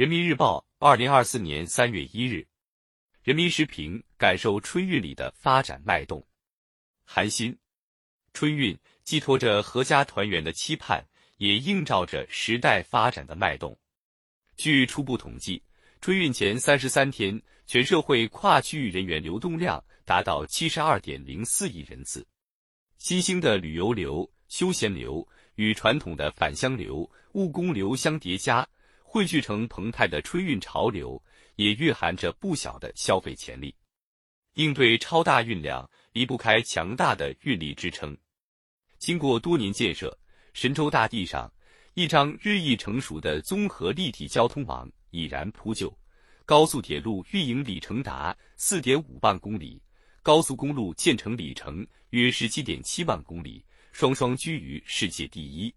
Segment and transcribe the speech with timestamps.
[0.00, 2.48] 人民日报，二零二四年三月一日。
[3.22, 6.26] 人民时评：感受春运里的发展脉动。
[7.04, 7.54] 韩新，
[8.32, 8.74] 春运
[9.04, 13.78] 寄托着阖家团圆的期盼，也映照着时代发展的脉动。
[14.56, 15.62] 据初步统计，
[16.00, 22.26] 春运前三十三天，全社会跨区域人员流动量达到七十二点零四亿人次。
[22.96, 28.66] 新兴的旅游流、休闲流与传统的返乡流、务工流相叠加。
[29.12, 31.20] 汇聚成澎湃的春运潮流，
[31.56, 33.74] 也蕴含着不小的消费潜力。
[34.54, 38.16] 应对超大运量，离不开强大的运力支撑。
[38.98, 40.16] 经过多年建设，
[40.54, 41.52] 神州大地上
[41.94, 45.92] 一张日益成熟的综合立体交通网已然铺就。
[46.46, 49.82] 高速铁路运营里程达四点五万公里，
[50.22, 55.74] 高速公路建成里程约十七点七万公里，双双居于世界第一。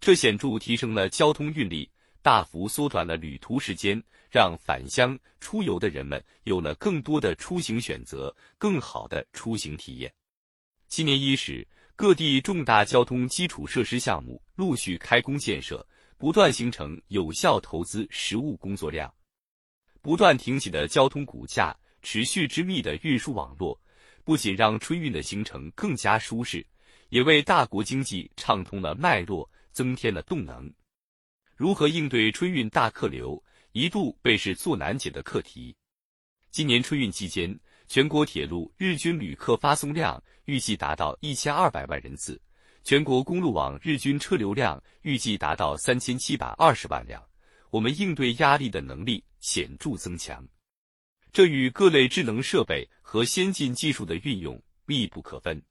[0.00, 1.90] 这显著提升了交通运力。
[2.22, 10.12] 大幅缩短了旅途时间，让返乡出游的人们有了更多的出行选择，更好的出行体验。
[10.86, 11.66] 今年伊始，
[11.96, 15.84] 各地重大交通基础设施项目陆续开工建设，
[16.16, 19.12] 不断形成有效投资实物工作量。
[20.00, 23.76] 不断挺起的交通骨架，持续之密的运输网络，
[24.22, 26.64] 不仅让春运的行程更加舒适，
[27.08, 30.72] 也为大国经济畅通了脉络，增添了动能。
[31.62, 35.72] 如何应对春运大客流，一度被视作难解的课题。
[36.50, 42.42] 今年春运期间，全国铁路日均旅客发送量预计达到一千二百万人次，
[42.82, 47.24] 全国公路网日均车流量预计达到三千七百二十万辆。
[47.70, 50.44] 我们应对压力的能力显著增强，
[51.32, 55.62] 这与各类智能设备和先进技术的运用密不可分。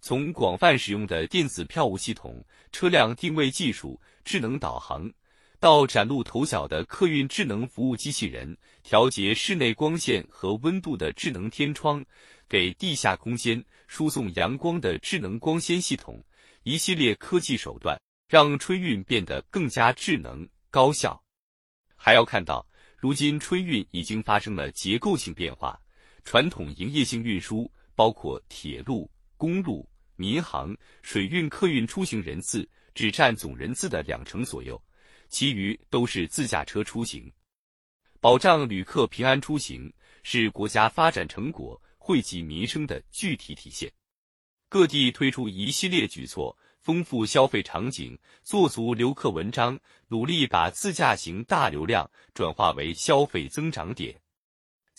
[0.00, 5.12] 从广泛使用的电子票务系统、车辆定位技术、智能导航，
[5.58, 12.02] 到崭露头角的客运智能服务机器人、调节室内光线和温度的智能天窗，
[12.48, 16.18] 给地下空间输送阳光的智能光纤系统，
[16.62, 21.22] 一系列科技手段，让春运变得更加智能高效。
[21.94, 22.66] 还要看到，
[22.96, 25.78] 如今春运已经发生了结构性变化，
[26.24, 29.86] 传统营业性运输，包括铁路、公路。
[30.20, 34.78] 民航、水运客运出行人次只占总人次的两成左右，
[35.30, 37.32] 其余都是自驾车出行。
[38.20, 39.90] 保障旅客平安出行
[40.22, 43.90] 是国家发展成果惠及民生的具体体现。
[44.68, 54.20] 各地推出一系列举措，丰富消费场景，做足留客文章，努力把自驾行大流量转化为消费增长点。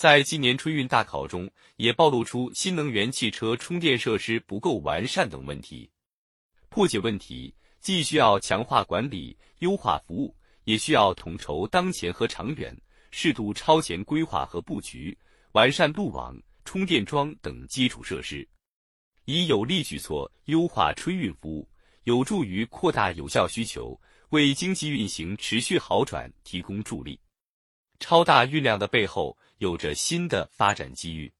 [0.00, 1.46] 在今年春运大考中，
[1.76, 5.90] 也暴露出新能源汽车充电设施不够完善等问题。
[6.70, 10.34] 破解问题，既需要强化管理、优化服务，
[10.64, 12.74] 也需要统筹当前和长远，
[13.10, 15.14] 适度超前规划和布局，
[15.52, 16.34] 完善路网、
[16.64, 18.48] 充电桩等基础设施，
[19.26, 21.68] 以有力举措优化春运服务，
[22.04, 24.00] 有助于扩大有效需求，
[24.30, 27.20] 为经济运行持续好转提供助力。
[28.00, 31.32] 超大运量的背后有着新的发展机遇，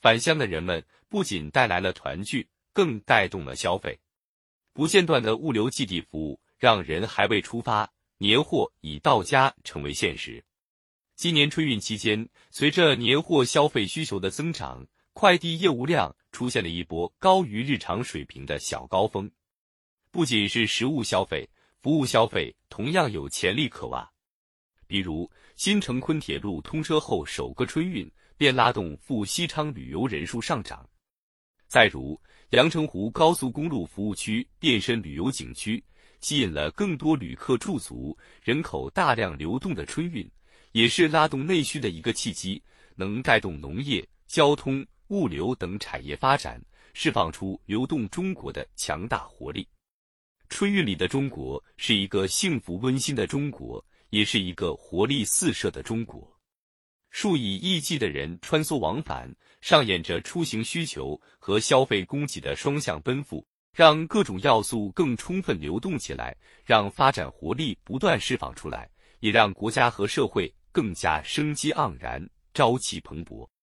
[0.00, 3.98] 返乡的人们不仅带来了团聚，更带动了消费。
[4.72, 10.44] 不间断的物流寄递服务让人还未出发，年货已到家成为现实。
[11.16, 19.28] 今年春运期间，随着年货消费需求的增长，快递业务量出现了一波高于日常水平的小高峰。
[20.12, 21.48] 不仅是实物消费，
[21.82, 24.08] 服务消费同样有潜力可挖。
[24.88, 30.88] 比如，新成昆铁路通车后首个春运便拉动赴西昌旅游人数上涨。
[31.66, 32.18] 再如，
[32.50, 35.84] 阳澄湖高速公路服务区变身旅游景区，
[36.20, 40.26] 吸引了更多旅客驻足，人口大量流动的春运，
[40.72, 42.62] 也是拉动内需的一个契机，
[42.96, 46.58] 能带动农业、交通、物流等产业发展，
[46.94, 49.68] 释放出流动中国的强大活力。
[50.48, 53.84] 春运里的中国是一个幸福温馨的中国。
[54.10, 56.30] 也是一个活力四射的中国，
[57.10, 68.90] 数以亿计的人穿梭往返，上演着出行需求和消费供给的双向奔赴，让各种要素更充分流动起来，让发展活力不断释放出来，
[69.20, 73.48] 也让国家和社会更加生机盎然、朝气蓬勃。